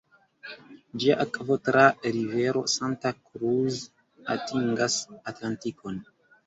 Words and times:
Ĝia 1.03 1.17
akvo 1.23 1.57
tra 1.69 1.83
rivero 2.17 2.65
Santa 2.79 3.15
Cruz 3.21 3.81
atingas 4.39 5.01
Atlantikon. 5.35 6.07